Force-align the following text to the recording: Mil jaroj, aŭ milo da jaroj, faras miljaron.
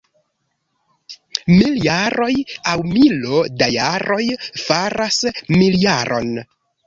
Mil 1.57 1.75
jaroj, 1.87 2.29
aŭ 2.71 2.73
milo 2.95 3.43
da 3.61 3.69
jaroj, 3.75 4.19
faras 4.65 5.19
miljaron. 5.59 6.35